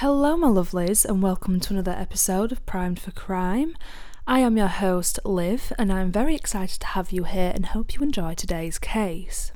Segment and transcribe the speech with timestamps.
[0.00, 3.74] Hello, my lovelies, and welcome to another episode of Primed for Crime.
[4.26, 7.94] I am your host, Liv, and I'm very excited to have you here and hope
[7.94, 9.52] you enjoy today's case.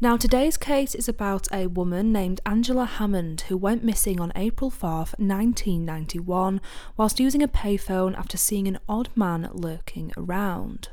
[0.00, 4.70] Now, today's case is about a woman named Angela Hammond who went missing on April
[4.70, 6.60] 4th, 1991,
[6.96, 10.90] whilst using a payphone after seeing an odd man lurking around.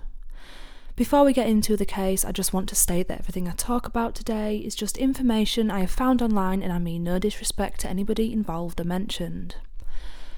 [0.96, 3.86] Before we get into the case, I just want to state that everything I talk
[3.86, 7.89] about today is just information I have found online and I mean no disrespect to
[7.89, 9.58] anybody involved or mentioned.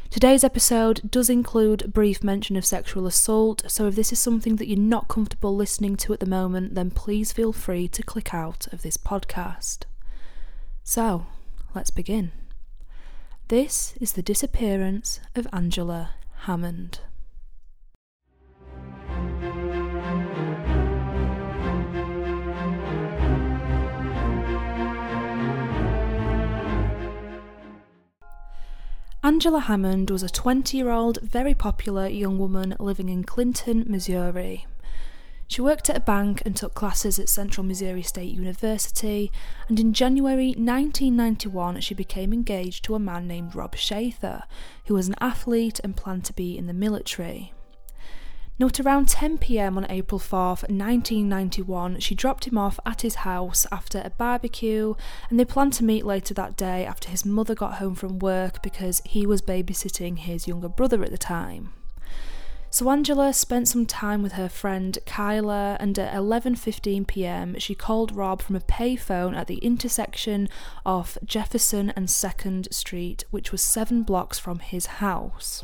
[0.10, 4.56] Today's episode does include a brief mention of sexual assault, so if this is something
[4.56, 8.34] that you're not comfortable listening to at the moment, then please feel free to click
[8.34, 9.84] out of this podcast.
[10.84, 11.28] So,
[11.76, 12.32] let's begin.
[13.50, 17.02] This is the disappearance of Angela Hammond.
[29.28, 34.66] Angela Hammond was a 20 year old, very popular young woman living in Clinton, Missouri.
[35.50, 39.30] She worked at a bank and took classes at Central Missouri State University,
[39.68, 44.44] and in January 1991 she became engaged to a man named Rob Shaver,
[44.86, 47.52] who was an athlete and planned to be in the military.
[48.60, 53.16] Now, at around 10 pm on April 4th, 1991, she dropped him off at his
[53.16, 54.96] house after a barbecue,
[55.30, 58.64] and they planned to meet later that day after his mother got home from work
[58.64, 61.72] because he was babysitting his younger brother at the time.
[62.72, 67.60] So Angela spent some time with her friend Kyla and at 11:15 p.m.
[67.60, 70.50] she called Rob from a payphone at the intersection
[70.84, 75.64] of Jefferson and 2nd Street, which was 7 blocks from his house.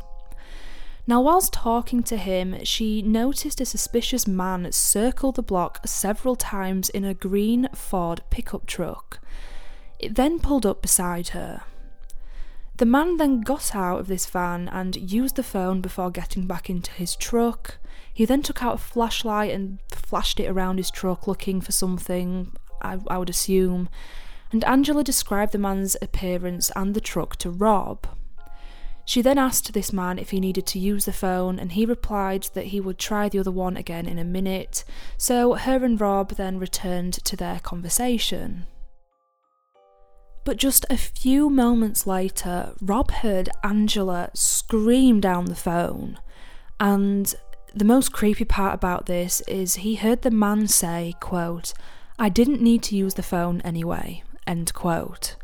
[1.06, 6.88] Now, whilst talking to him, she noticed a suspicious man circle the block several times
[6.88, 9.20] in a green Ford pickup truck.
[9.98, 11.64] It then pulled up beside her.
[12.78, 16.70] The man then got out of this van and used the phone before getting back
[16.70, 17.76] into his truck.
[18.12, 22.52] He then took out a flashlight and flashed it around his truck looking for something,
[22.80, 23.90] I, I would assume.
[24.50, 28.06] And Angela described the man's appearance and the truck to Rob.
[29.04, 32.48] She then asked this man if he needed to use the phone, and he replied
[32.54, 34.84] that he would try the other one again in a minute.
[35.18, 38.66] So her and Rob then returned to their conversation.
[40.44, 46.18] But just a few moments later, Rob heard Angela scream down the phone.
[46.78, 47.34] And
[47.74, 51.72] the most creepy part about this is he heard the man say, quote,
[52.18, 55.36] I didn't need to use the phone anyway, end quote.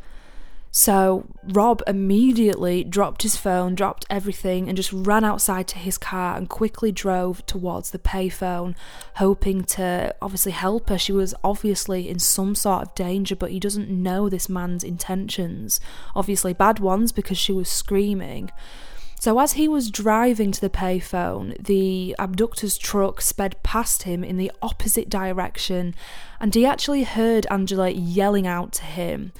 [0.73, 6.37] So Rob immediately dropped his phone, dropped everything, and just ran outside to his car
[6.37, 8.75] and quickly drove towards the payphone,
[9.15, 10.97] hoping to obviously help her.
[10.97, 15.81] She was obviously in some sort of danger, but he doesn't know this man's intentions.
[16.15, 18.49] Obviously, bad ones because she was screaming.
[19.19, 24.37] So, as he was driving to the payphone, the abductor's truck sped past him in
[24.37, 25.95] the opposite direction,
[26.39, 29.33] and he actually heard Angela yelling out to him.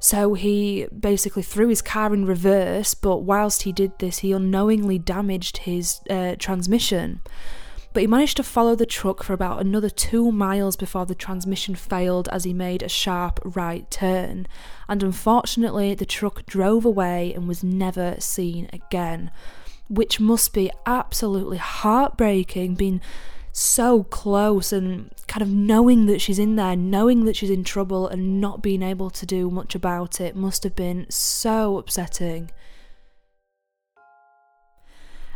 [0.00, 4.98] So he basically threw his car in reverse, but whilst he did this, he unknowingly
[4.98, 7.20] damaged his uh, transmission.
[7.92, 11.74] But he managed to follow the truck for about another two miles before the transmission
[11.74, 14.46] failed as he made a sharp right turn.
[14.88, 19.32] And unfortunately, the truck drove away and was never seen again,
[19.88, 23.00] which must be absolutely heartbreaking, being
[23.58, 28.06] so close and kind of knowing that she's in there, knowing that she's in trouble
[28.06, 32.50] and not being able to do much about it must have been so upsetting.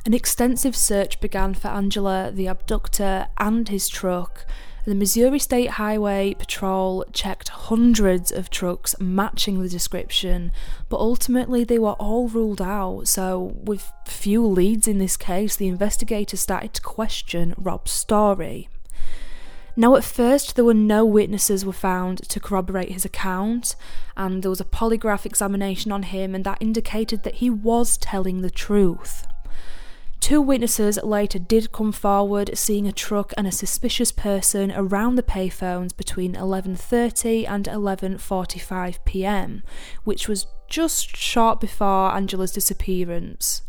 [0.05, 4.47] An extensive search began for Angela, the abductor, and his truck,
[4.85, 10.51] the Missouri State Highway Patrol checked hundreds of trucks matching the description,
[10.89, 13.07] but ultimately they were all ruled out.
[13.07, 18.69] So, with few leads in this case, the investigators started to question Rob's story.
[19.77, 23.77] Now, at first, there were no witnesses were found to corroborate his account,
[24.17, 28.43] and there was a polygraph examination on him, and that indicated that he was telling
[28.43, 29.27] the truth.
[30.23, 35.23] Two witnesses later did come forward seeing a truck and a suspicious person around the
[35.25, 39.65] payphones between 11:30 and 11:45 p.m.,
[40.05, 43.63] which was just short before Angela's disappearance.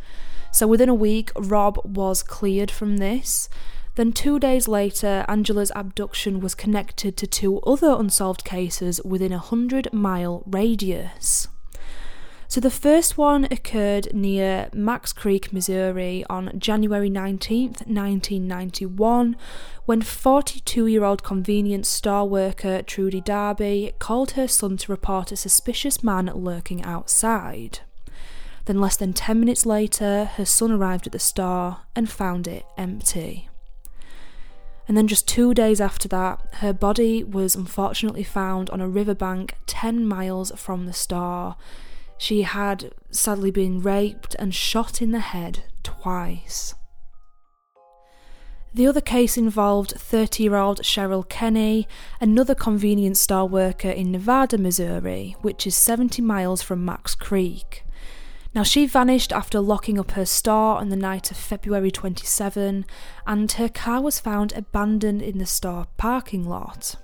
[0.52, 3.50] So within a week, Rob was cleared from this.
[3.96, 9.38] Then, two days later, Angela's abduction was connected to two other unsolved cases within a
[9.50, 11.48] 100 mile radius.
[12.54, 19.36] So the first one occurred near Macks Creek, Missouri on January 19th, 1991,
[19.86, 25.36] when 42 year old convenience store worker Trudy Darby called her son to report a
[25.36, 27.80] suspicious man lurking outside.
[28.66, 32.68] Then, less than 10 minutes later, her son arrived at the store and found it
[32.78, 33.50] empty.
[34.88, 39.56] And then, just two days after that, her body was unfortunately found on a riverbank
[39.66, 41.56] 10 miles from the store.
[42.24, 46.74] She had sadly been raped and shot in the head twice.
[48.74, 51.86] The other case involved 30 year old Cheryl Kenny,
[52.22, 57.84] another convenience store worker in Nevada, Missouri, which is 70 miles from Macks Creek.
[58.56, 62.86] Now, she vanished after locking up her store on the night of February 27,
[63.28, 66.96] and her car was found abandoned in the store parking lot.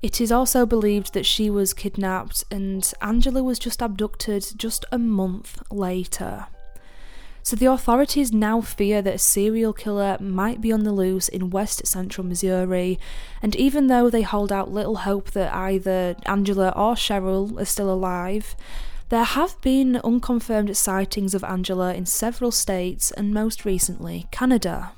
[0.00, 4.98] It is also believed that she was kidnapped and Angela was just abducted just a
[4.98, 6.46] month later.
[7.42, 11.50] So the authorities now fear that a serial killer might be on the loose in
[11.50, 12.98] west central Missouri,
[13.40, 17.90] and even though they hold out little hope that either Angela or Cheryl are still
[17.90, 18.54] alive,
[19.08, 24.92] there have been unconfirmed sightings of Angela in several states and most recently Canada.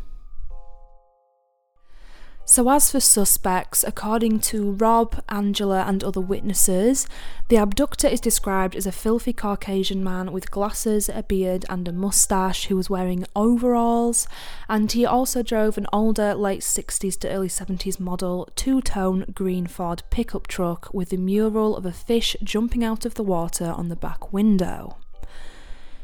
[2.50, 7.06] So, as for suspects, according to Rob, Angela, and other witnesses,
[7.46, 11.92] the abductor is described as a filthy Caucasian man with glasses, a beard, and a
[11.92, 14.26] mustache who was wearing overalls,
[14.68, 19.68] and he also drove an older late 60s to early 70s model two tone green
[19.68, 23.90] Ford pickup truck with the mural of a fish jumping out of the water on
[23.90, 24.96] the back window.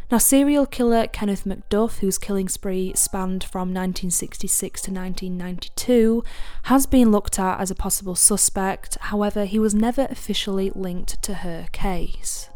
[0.09, 6.23] Now, serial killer Kenneth McDuff, whose killing spree spanned from 1966 to 1992,
[6.65, 11.35] has been looked at as a possible suspect, however, he was never officially linked to
[11.35, 12.49] her case.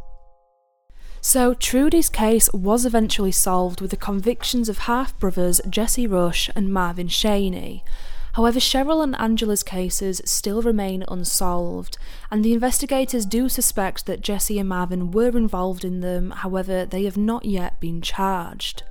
[1.21, 6.73] So, Trudy's case was eventually solved with the convictions of half brothers Jesse Rush and
[6.73, 7.83] Marvin Shaney,
[8.35, 11.99] However, Cheryl and Angela's cases still remain unsolved,
[12.31, 17.05] and the investigators do suspect that Jesse and Marvin were involved in them, however, they
[17.05, 18.85] have not yet been charged.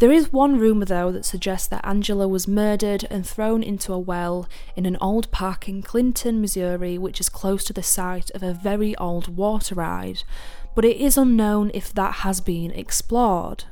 [0.00, 3.98] There is one rumour, though, that suggests that Angela was murdered and thrown into a
[3.98, 8.42] well in an old park in Clinton, Missouri, which is close to the site of
[8.42, 10.24] a very old water ride,
[10.74, 13.64] but it is unknown if that has been explored.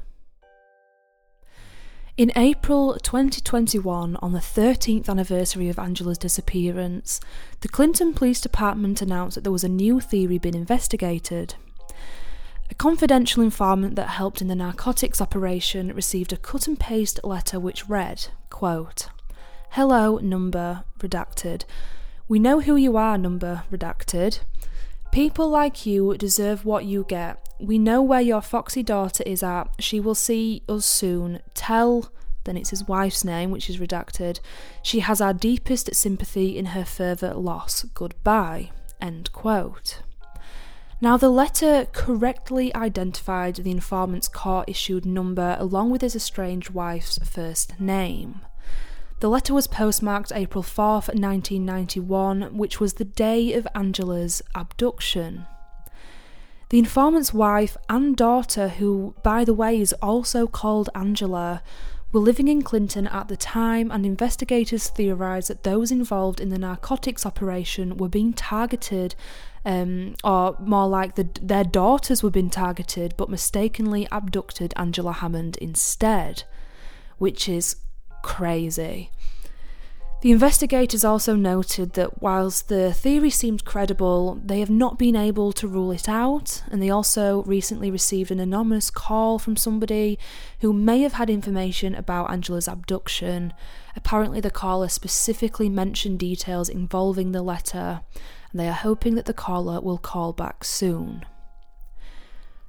[2.18, 7.20] In April 2021, on the 13th anniversary of Angela's disappearance,
[7.62, 11.54] the Clinton Police Department announced that there was a new theory being investigated.
[12.70, 17.58] A confidential informant that helped in the narcotics operation received a cut and paste letter
[17.58, 19.08] which read, quote,
[19.70, 21.64] Hello, number, redacted.
[22.28, 24.40] We know who you are, number, redacted.
[25.12, 27.48] People like you deserve what you get.
[27.58, 29.68] We know where your foxy daughter is at.
[29.78, 31.40] She will see us soon.
[31.62, 32.10] Tell,
[32.42, 34.40] then it's his wife's name, which is redacted.
[34.82, 37.84] She has our deepest sympathy in her further loss.
[37.94, 38.72] Goodbye.
[39.00, 40.02] End quote.
[41.00, 47.18] Now, the letter correctly identified the informant's court issued number along with his estranged wife's
[47.18, 48.40] first name.
[49.20, 55.46] The letter was postmarked April 4th, 1991, which was the day of Angela's abduction.
[56.72, 61.62] The informant's wife and daughter, who, by the way, is also called Angela,
[62.12, 66.58] were living in Clinton at the time, and investigators theorised that those involved in the
[66.58, 69.14] narcotics operation were being targeted,
[69.66, 75.58] um, or more like the, their daughters were being targeted, but mistakenly abducted Angela Hammond
[75.58, 76.44] instead,
[77.18, 77.76] which is
[78.22, 79.10] crazy.
[80.22, 85.52] The investigators also noted that whilst the theory seemed credible, they have not been able
[85.54, 90.20] to rule it out, and they also recently received an anonymous call from somebody
[90.60, 93.52] who may have had information about Angela's abduction.
[93.96, 98.02] Apparently, the caller specifically mentioned details involving the letter,
[98.52, 101.24] and they are hoping that the caller will call back soon.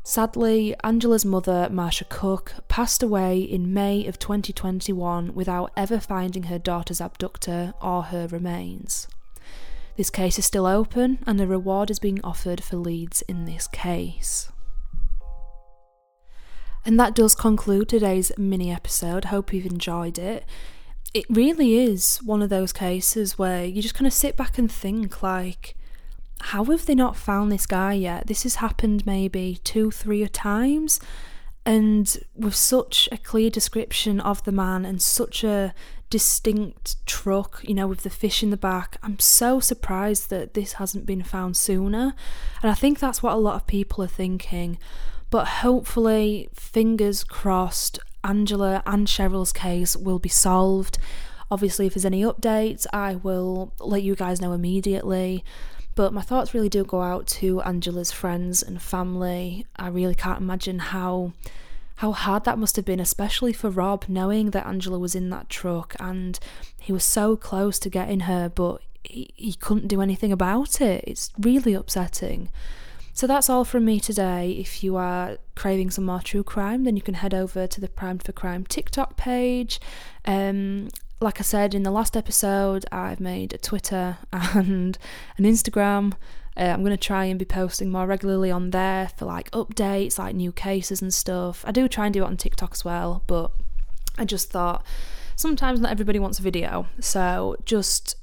[0.05, 6.59] Sadly, Angela's mother, Marcia Cook, passed away in May of 2021 without ever finding her
[6.59, 9.07] daughter's abductor or her remains.
[9.95, 13.65] This case is still open, and a reward is being offered for leads in this
[13.67, 14.51] case.
[16.85, 19.25] And that does conclude today's mini episode.
[19.25, 20.43] Hope you've enjoyed it.
[21.13, 24.69] It really is one of those cases where you just kind of sit back and
[24.69, 25.75] think, like,
[26.41, 28.27] how have they not found this guy yet?
[28.27, 30.99] This has happened maybe two, three times,
[31.65, 35.73] and with such a clear description of the man and such a
[36.09, 40.73] distinct truck, you know, with the fish in the back, I'm so surprised that this
[40.73, 42.13] hasn't been found sooner.
[42.61, 44.77] And I think that's what a lot of people are thinking.
[45.29, 50.97] But hopefully, fingers crossed, Angela and Cheryl's case will be solved.
[51.49, 55.43] Obviously, if there's any updates, I will let you guys know immediately.
[55.95, 59.65] But my thoughts really do go out to Angela's friends and family.
[59.75, 61.33] I really can't imagine how
[61.97, 65.47] how hard that must have been, especially for Rob, knowing that Angela was in that
[65.47, 66.39] truck and
[66.79, 71.03] he was so close to getting her, but he, he couldn't do anything about it.
[71.05, 72.49] It's really upsetting.
[73.13, 74.51] So that's all from me today.
[74.59, 77.87] If you are craving some more true crime, then you can head over to the
[77.87, 79.79] Primed for Crime TikTok page.
[80.25, 80.89] Um,
[81.23, 84.97] like I said in the last episode, I've made a Twitter and
[85.37, 86.13] an Instagram.
[86.55, 90.19] Uh, I'm going to try and be posting more regularly on there for like updates,
[90.19, 91.63] like new cases and stuff.
[91.65, 93.51] I do try and do it on TikTok as well, but
[94.17, 94.85] I just thought
[95.35, 96.87] sometimes not everybody wants a video.
[96.99, 98.17] So just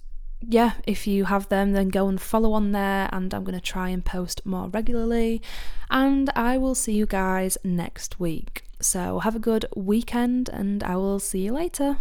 [0.46, 3.60] yeah, if you have them, then go and follow on there, and I'm going to
[3.60, 5.42] try and post more regularly.
[5.90, 8.64] And I will see you guys next week.
[8.80, 11.98] So have a good weekend, and I will see you later.